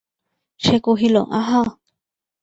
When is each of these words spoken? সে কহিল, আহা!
সে 0.61 0.75
কহিল, 0.85 1.15
আহা! 1.39 1.61